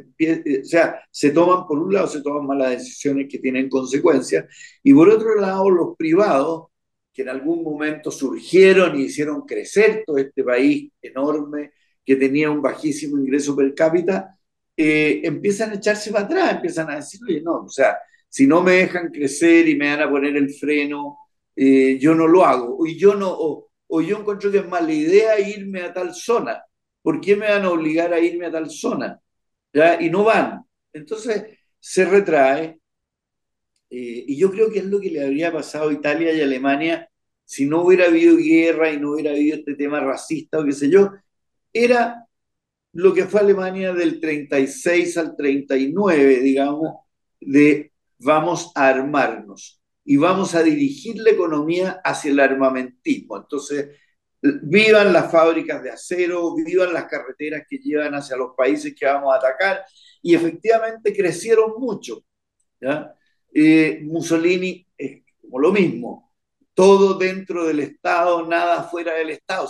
[0.61, 4.45] o sea, se toman, por un lado, se toman malas decisiones que tienen consecuencias,
[4.83, 6.67] y por otro lado, los privados
[7.13, 11.71] que en algún momento surgieron y hicieron crecer todo este país enorme
[12.05, 14.37] que tenía un bajísimo ingreso per cápita,
[14.77, 17.97] eh, empiezan a echarse para atrás, empiezan a decir, oye, no, o sea,
[18.29, 21.17] si no me dejan crecer y me van a poner el freno,
[21.55, 22.85] eh, yo no lo hago.
[22.85, 26.61] Y yo no, o, o, yo encuentro que es mala idea irme a tal zona.
[27.01, 29.19] ¿Por qué me van a obligar a irme a tal zona?
[29.99, 30.63] Y no van.
[30.93, 31.43] Entonces
[31.79, 32.79] se retrae,
[33.89, 37.09] eh, y yo creo que es lo que le habría pasado a Italia y Alemania
[37.43, 40.89] si no hubiera habido guerra y no hubiera habido este tema racista o qué sé
[40.89, 41.11] yo.
[41.71, 42.25] Era
[42.93, 46.95] lo que fue Alemania del 36 al 39, digamos,
[47.39, 53.37] de vamos a armarnos y vamos a dirigir la economía hacia el armamentismo.
[53.37, 53.89] Entonces,
[54.41, 59.33] vivan las fábricas de acero, vivan las carreteras que llevan hacia los países que vamos
[59.33, 59.83] a atacar,
[60.21, 62.23] y efectivamente crecieron mucho.
[62.79, 63.15] ¿ya?
[63.53, 66.33] Eh, Mussolini es como lo mismo,
[66.73, 69.69] todo dentro del Estado, nada fuera del Estado.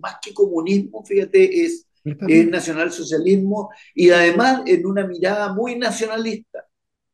[0.00, 6.66] más que comunismo, fíjate, es, es nacionalsocialismo y además en una mirada muy nacionalista,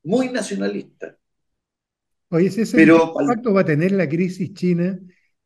[0.02, 1.16] muy nacionalista.
[2.30, 4.98] Oye, ese Pero, impacto va a tener la crisis china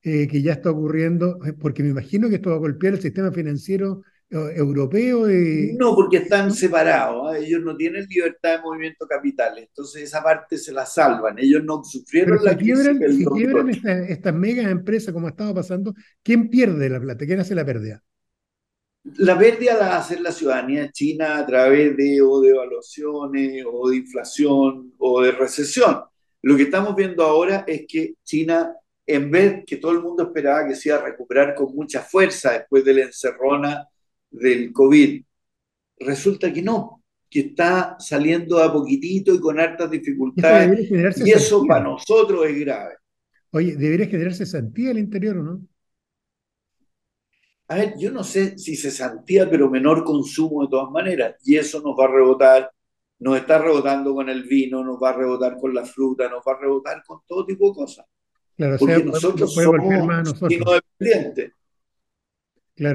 [0.09, 1.39] eh, que ya está ocurriendo?
[1.61, 5.27] Porque me imagino que esto va a golpear el sistema financiero europeo?
[5.79, 7.39] No, porque están separados, ¿ah?
[7.39, 11.83] ellos no tienen libertad de movimiento capital, entonces esa parte se la salvan, ellos no
[11.83, 13.17] sufrieron la crisis.
[13.17, 17.25] si quiebran estas esta megas empresas como estaba pasando, ¿quién pierde la plata?
[17.25, 18.03] ¿Quién hace la pérdida?
[19.17, 23.97] La pérdida la hace la ciudadanía china a través de o de evaluaciones o de
[23.97, 26.03] inflación o de recesión.
[26.43, 28.75] Lo que estamos viendo ahora es que China,
[29.09, 32.53] en vez que todo el mundo esperaba que se iba a recuperar con mucha fuerza
[32.53, 33.89] después de la encerrona
[34.31, 35.25] del COVID.
[36.01, 40.91] Resulta que no, que está saliendo a poquitito y con hartas dificultades.
[41.25, 42.97] y eso para nosotros es grave.
[43.51, 45.63] Oye, debería generarse santía al interior, ¿o no?
[47.69, 51.37] A ver, yo no sé si se santía, pero menor consumo de todas maneras.
[51.45, 52.71] Y eso nos va a rebotar,
[53.21, 56.53] nos está rebotando con el vino, nos va a rebotar con la fruta, nos va
[56.53, 58.07] a rebotar con todo tipo de cosas.
[58.59, 61.53] Claro, Porque nosotros somos dependientes.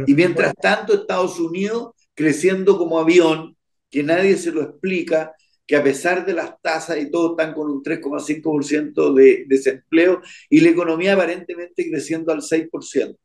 [0.05, 3.55] Y mientras tanto, Estados Unidos creciendo como avión,
[3.89, 5.33] que nadie se lo explica,
[5.65, 10.59] que a pesar de las tasas y todo están con un 3,5% de desempleo y
[10.59, 13.17] la economía aparentemente creciendo al 6%.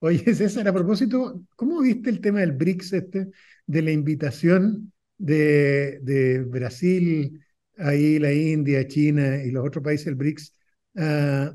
[0.00, 3.28] Oye, César, a propósito, ¿cómo viste el tema del BRICS este,
[3.64, 7.40] de la invitación de, de Brasil,
[7.78, 10.52] ahí la India, China y los otros países del BRICS
[10.96, 11.54] a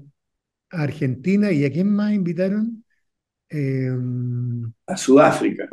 [0.71, 2.83] Argentina y a quién más invitaron?
[3.49, 5.67] Em, a Sudáfrica.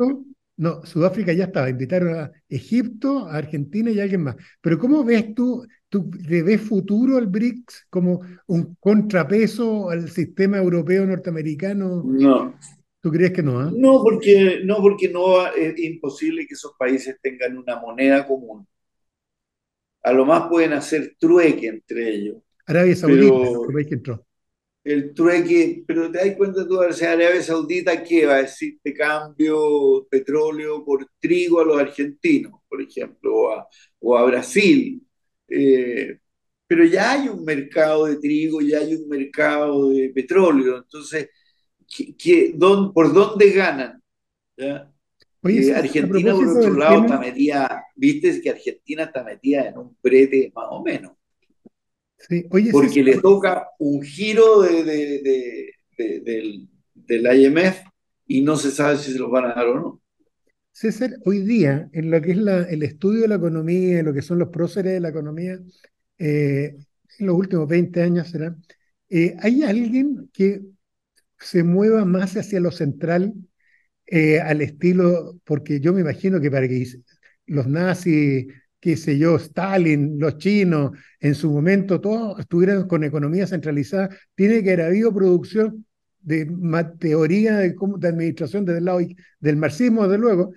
[0.57, 4.35] No, Sudáfrica ya estaba, invitaron a Egipto, a Argentina y a alguien más.
[4.59, 10.57] Pero ¿cómo ves tú, tú le ves futuro al BRICS como un contrapeso al sistema
[10.57, 12.03] europeo norteamericano?
[12.05, 12.55] No.
[12.99, 13.57] ¿Tú crees que no?
[13.57, 13.71] Ah?
[13.73, 18.67] No, porque no, porque no es imposible que esos países tengan una moneda común.
[20.03, 22.37] A lo más pueden hacer trueque entre ellos.
[22.65, 23.33] Arabia Saudita,
[23.73, 24.25] país que entró
[24.83, 28.79] el trueque, pero te das cuenta tú, Arabia Saudita, ¿qué va a decir?
[28.81, 33.67] Te cambio petróleo por trigo a los argentinos, por ejemplo, o a,
[33.99, 35.01] o a Brasil.
[35.47, 36.19] Eh,
[36.67, 41.29] pero ya hay un mercado de trigo, ya hay un mercado de petróleo, entonces,
[42.17, 42.55] ¿qué,
[42.93, 44.01] por dónde ganan?
[44.55, 44.91] ¿Ya?
[45.43, 50.51] Eh, Argentina, por otro lado, está metida, viste que Argentina está metida en un brete
[50.53, 51.18] más o menos
[52.71, 54.83] porque le toca un giro de,
[55.97, 57.81] del, del, IMF
[58.27, 60.01] y no se sabe si se los van a dar o no.
[60.71, 64.13] César, hoy día, en lo que es la, el estudio de la economía, en lo
[64.13, 65.59] que son los próceres de la economía,
[66.17, 66.77] eh,
[67.19, 68.55] en los últimos 20 años será,
[69.09, 70.61] eh, ¿hay alguien que
[71.39, 73.33] se mueva más hacia lo central,
[74.05, 76.85] eh, al estilo, porque yo me imagino que para que
[77.45, 78.47] los nazis
[78.79, 84.63] qué sé yo, Stalin, los chinos, en su momento, todos estuvieran con economía centralizada, tiene
[84.63, 85.85] que haber habido producción
[86.21, 86.47] de
[86.99, 88.99] teoría de, de, administración desde el lado
[89.39, 90.53] del marxismo, desde luego,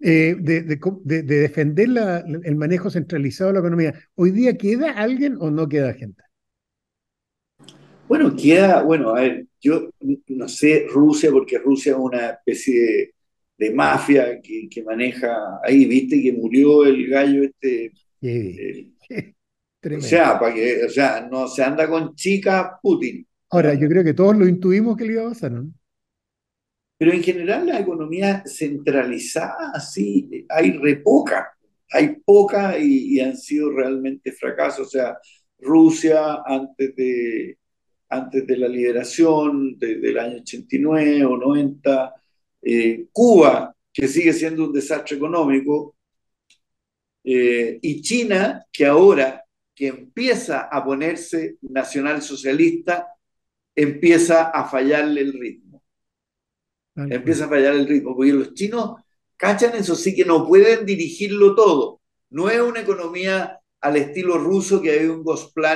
[0.00, 3.94] eh, de, de, defender la, el manejo centralizado de la economía.
[4.14, 6.22] ¿Hoy día queda alguien o no queda gente?
[8.08, 9.90] Bueno, queda, bueno, a ver, yo
[10.28, 13.14] no sé Rusia, porque Rusia es una especie de,
[13.74, 17.92] mafia que, maneja ahí, viste que murió el gallo este.
[19.96, 23.26] o sea, para que, o sea, no se anda con chicas Putin.
[23.50, 25.70] Ahora, yo creo que todos lo intuimos que le iba a pasar, ¿no?
[26.98, 31.52] Pero en general la economía centralizada, sí, hay re poca,
[31.90, 34.86] hay poca y, han sido realmente fracasos.
[34.86, 35.18] O sea,
[35.58, 37.58] Rusia antes de,
[38.08, 42.14] antes de la liberación del año 89 o 90,
[42.68, 45.94] eh, Cuba, que sigue siendo un desastre económico,
[47.22, 53.06] eh, y China, que ahora que empieza a ponerse nacionalsocialista,
[53.74, 55.82] empieza a fallarle el ritmo.
[56.96, 58.96] Empieza a fallar el ritmo, porque los chinos
[59.36, 62.00] cachan eso sí que no pueden dirigirlo todo.
[62.30, 65.24] No es una economía al estilo ruso que hay un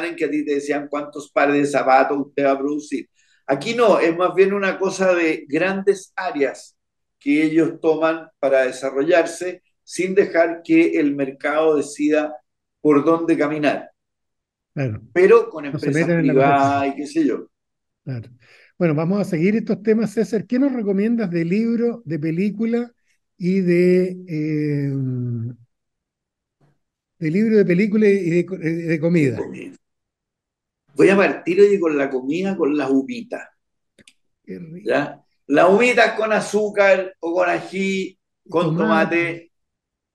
[0.06, 3.08] en que a ti te decían cuántos pares de zapatos usted va a producir.
[3.46, 6.76] Aquí no, es más bien una cosa de grandes áreas
[7.20, 12.34] que ellos toman para desarrollarse sin dejar que el mercado decida
[12.80, 13.90] por dónde caminar.
[15.12, 17.48] Pero con empresas privadas y qué sé yo.
[18.78, 20.46] Bueno, vamos a seguir estos temas, César.
[20.46, 22.90] ¿Qué nos recomiendas de libro, de película
[23.36, 24.92] y de, eh,
[27.18, 29.38] de libro, de película y de, comida?
[30.94, 33.48] Voy a partir hoy con la comida, con las humitas.
[34.46, 35.22] ¿Ya?
[35.50, 38.16] Las humitas con azúcar o con ají,
[38.48, 39.50] con tomate,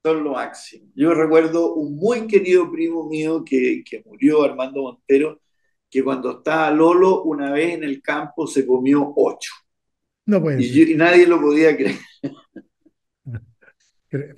[0.01, 0.89] son lo máximo.
[0.95, 5.41] Yo recuerdo un muy querido primo mío que, que murió, Armando Montero,
[5.89, 9.51] que cuando estaba Lolo, una vez en el campo se comió ocho.
[10.25, 11.99] No puede y, y, nadie lo podía creer.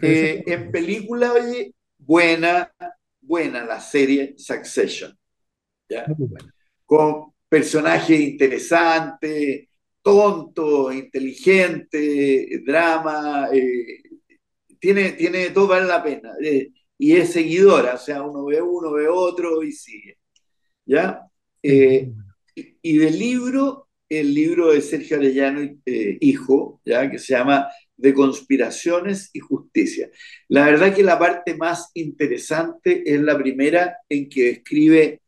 [0.02, 2.74] Eh, en película, oye, buena,
[3.22, 5.16] buena la serie Succession.
[5.88, 6.08] ¿ya?
[6.84, 9.68] Con personajes interesantes,
[10.08, 14.02] tonto, inteligente, drama, eh,
[14.80, 16.32] tiene, tiene todo vale la pena.
[16.42, 20.18] Eh, y es seguidora, o sea, uno ve uno, ve otro y sigue.
[20.86, 21.22] ¿Ya?
[21.62, 22.14] Eh,
[22.56, 27.12] y del libro, el libro de Sergio Arellano, eh, hijo, ¿ya?
[27.12, 27.68] que se llama
[27.98, 30.10] De conspiraciones y justicia.
[30.48, 35.20] La verdad que la parte más interesante es la primera en que escribe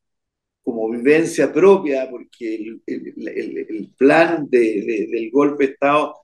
[0.69, 6.15] como vivencia propia, porque el, el, plan del golpe de Estado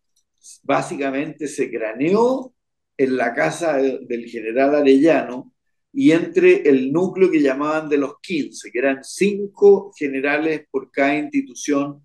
[0.63, 2.53] básicamente se craneó
[2.97, 5.53] en la casa del general Arellano,
[5.91, 11.17] y entre el núcleo que llamaban de los 15, que eran cinco generales por cada
[11.17, 12.03] institución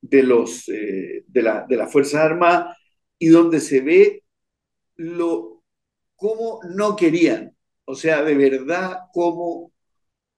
[0.00, 2.76] de, los, eh, de, la, de las Fuerzas Armadas,
[3.18, 4.24] y donde se ve
[4.96, 5.62] lo,
[6.16, 9.72] cómo no querían, o sea, de verdad, cómo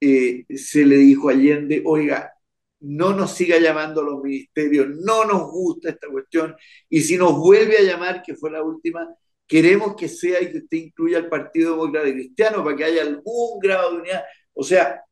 [0.04, 2.32] eh, se le dijo a Allende, oiga,
[2.80, 6.56] no nos siga llamando a los ministerios, no nos gusta esta cuestión,
[6.88, 9.08] y si nos vuelve a llamar, que fue la última,
[9.46, 13.60] queremos que sea y que usted incluya al Partido Demócrata Cristiano para que haya algún
[13.60, 14.22] grado de unidad.
[14.54, 15.02] O sea,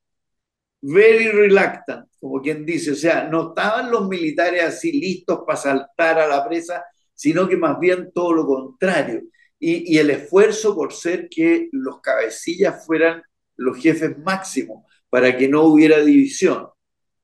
[0.81, 2.93] very reluctant, como quien dice.
[2.93, 7.57] O sea, no estaban los militares así listos para saltar a la presa, sino que
[7.57, 9.23] más bien todo lo contrario.
[9.59, 13.23] Y, el esfuerzo por ser que los cabecillas fueran
[13.61, 16.67] los jefes máximos para que no hubiera división,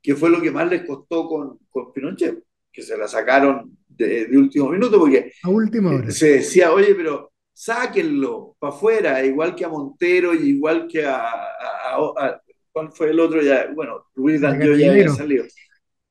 [0.03, 4.29] que fue lo que más les costó con, con Pinochet, que se la sacaron de,
[4.37, 5.33] último minuto, porque
[6.13, 11.33] se decía, oye, pero sáquenlo para afuera, igual que a Montero y igual que a,
[12.71, 13.41] ¿cuál fue el otro?
[13.41, 15.45] Ya, bueno, Luis Danjo ya había salido.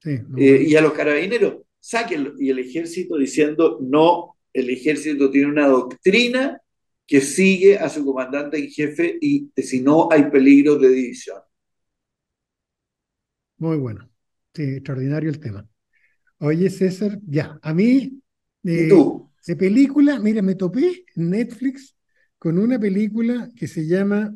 [0.03, 2.33] Eh, y a los carabineros, sáquenlo.
[2.39, 6.59] Y el ejército diciendo, no, el ejército tiene una doctrina
[7.07, 11.39] que sigue a su comandante en jefe y si no hay peligro de división.
[13.57, 14.09] Muy bueno.
[14.53, 15.67] Sí, extraordinario el tema.
[16.39, 18.21] Oye, César, ya, a mí,
[18.73, 19.31] ¿Y tú?
[19.45, 21.95] de película, mira, me topé en Netflix
[22.39, 24.35] con una película que se llama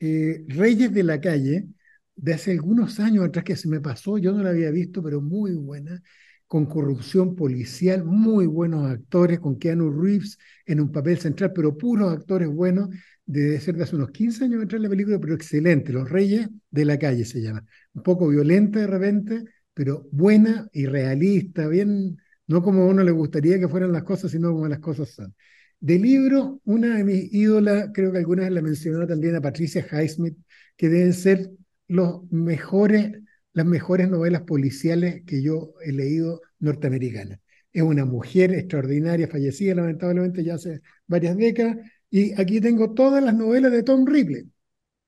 [0.00, 1.68] eh, Reyes de la Calle,
[2.16, 5.20] de hace algunos años atrás que se me pasó, yo no la había visto, pero
[5.22, 6.02] muy buena,
[6.48, 12.12] con corrupción policial, muy buenos actores, con Keanu Reeves en un papel central, pero puros
[12.12, 12.88] actores buenos,
[13.26, 16.84] debe ser de hace unos 15 años atrás la película, pero excelente, Los Reyes de
[16.86, 19.44] la Calle se llama, un poco violenta de repente,
[19.74, 24.30] pero buena y realista, bien, no como a uno le gustaría que fueran las cosas,
[24.30, 25.34] sino como las cosas son.
[25.80, 30.36] De libro, una de mis ídolas, creo que algunas la mencionó también a Patricia Highsmith,
[30.76, 31.50] que deben ser
[31.86, 33.12] los mejores,
[33.52, 37.40] las mejores novelas policiales que yo he leído norteamericanas.
[37.72, 41.76] Es una mujer extraordinaria, fallecida lamentablemente ya hace varias décadas,
[42.10, 44.50] y aquí tengo todas las novelas de Tom Ripley.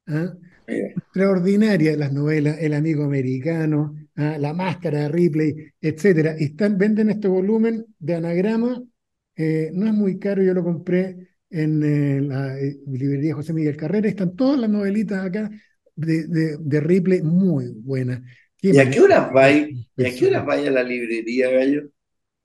[0.07, 0.35] ¿ah?
[0.67, 4.37] Extraordinaria las novelas, El amigo americano, ¿ah?
[4.39, 5.73] La Máscara de Ripley.
[5.81, 8.83] Y están, venden este volumen de anagrama,
[9.37, 12.55] eh, no es muy caro, yo lo compré en eh, la
[12.87, 15.51] librería José Miguel Carrera, están todas las novelitas acá
[16.01, 18.21] de, de, Ripley muy buenas.
[18.61, 19.69] ¿Y a qué hora vaya?
[19.97, 21.91] ¿Y a qué hora vaya a la librería, Gallo?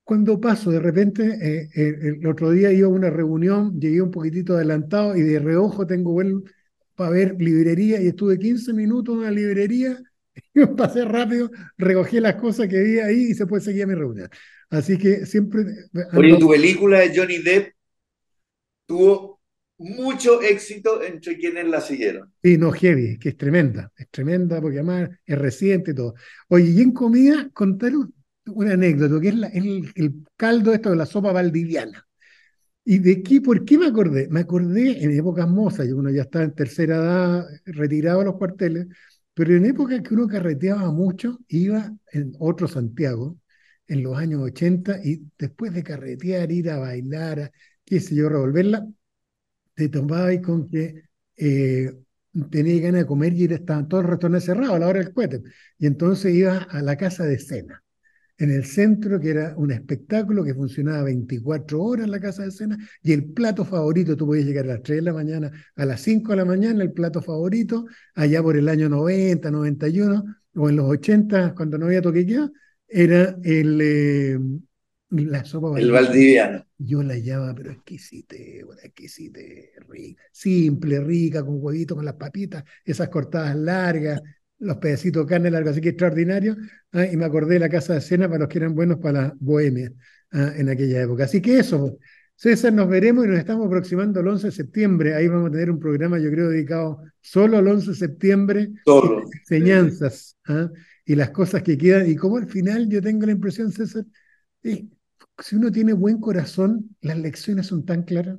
[0.03, 4.11] Cuando paso, de repente, eh, eh, el otro día iba a una reunión, llegué un
[4.11, 6.43] poquitito adelantado y de reojo tengo buen
[6.95, 9.99] para ver librería y estuve 15 minutos en la librería,
[10.53, 14.29] y pasé rápido, recogí las cosas que vi ahí y se puede seguir mi reunión.
[14.69, 15.63] Así que siempre...
[16.13, 17.73] Oye, tu película de Johnny Depp
[18.85, 19.34] tuvo
[19.77, 22.31] mucho éxito entre quienes la siguieron.
[22.41, 26.15] Sí, no, heavy, que es tremenda, es tremenda porque además es reciente y todo.
[26.49, 27.91] Oye, y en comida, contar
[28.47, 29.35] una anécdota, que es,
[29.95, 32.05] el, caldo esto de la sopa valdiviana.
[32.83, 34.27] ¿Y de qué, por qué me acordé?
[34.29, 38.87] Me acordé en épocas mozas, uno ya estaba en tercera edad, retirado a los cuarteles,
[39.33, 43.37] pero en épocas que uno carreteaba mucho, iba en otro Santiago,
[43.87, 47.51] en los años 80, y después de carretear, ir a bailar,
[47.83, 48.87] qué sé yo, revolverla,
[49.75, 51.03] te tomabas con que
[51.37, 51.93] eh,
[52.49, 55.43] tenías ganas de comer y estaban todos los restaurantes cerrados a la hora del cohete.
[55.77, 57.83] Y entonces ibas a la casa de cena,
[58.37, 62.77] en el centro, que era un espectáculo que funcionaba 24 horas la casa de cena,
[63.01, 66.01] y el plato favorito, tú podías llegar a las 3 de la mañana, a las
[66.01, 70.23] 5 de la mañana, el plato favorito, allá por el año 90, 91,
[70.55, 72.51] o en los 80, cuando no había toquequeo,
[72.87, 74.39] era el, eh,
[75.23, 76.65] la sopa El valdiviano.
[76.77, 82.63] Yo la llamo, pero exquisite, una exquisite, rica, simple, rica, con huevito, con las papitas,
[82.83, 84.21] esas cortadas largas,
[84.59, 86.55] los pedacitos de carne largos, así que extraordinario.
[86.91, 89.21] Ah, y me acordé de la casa de cena para los que eran buenos para
[89.21, 89.91] la bohemia
[90.31, 91.25] ah, en aquella época.
[91.25, 91.97] Así que eso,
[92.35, 95.15] César, nos veremos y nos estamos aproximando al 11 de septiembre.
[95.15, 98.71] Ahí vamos a tener un programa, yo creo, dedicado solo al 11 de septiembre.
[98.85, 99.23] Solo.
[99.39, 100.69] Enseñanzas ah,
[101.05, 102.09] y las cosas que quedan.
[102.09, 104.05] Y como al final yo tengo la impresión, César,
[105.39, 108.37] si uno tiene buen corazón, las lecciones son tan claras.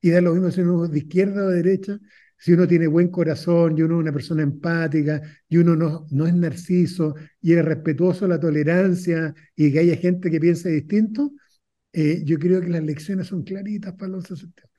[0.00, 1.98] Y da lo mismo si uno es de izquierda o de derecha.
[2.38, 6.26] Si uno tiene buen corazón y uno es una persona empática y uno no, no
[6.26, 11.32] es narciso y es respetuoso de la tolerancia y que haya gente que piense distinto,
[11.92, 14.70] eh, yo creo que las lecciones son claritas para el 11 de septiembre.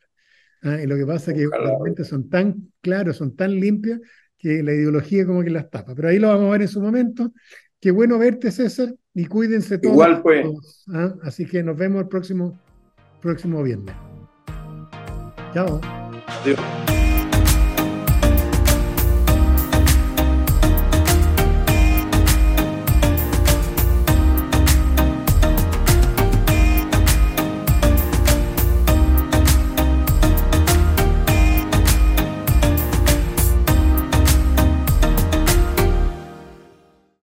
[0.63, 3.99] Ah, y lo que pasa es que realmente son tan claros, son tan limpias,
[4.37, 5.95] que la ideología como que las tapa.
[5.95, 7.33] Pero ahí lo vamos a ver en su momento.
[7.85, 9.93] Qué bueno verte, César, y cuídense todos.
[9.93, 10.47] Igual pues.
[10.91, 11.13] ¿ah?
[11.21, 12.59] Así que nos vemos el próximo,
[13.21, 13.93] próximo viernes.
[15.53, 15.79] Chao.
[16.41, 16.84] Adiós.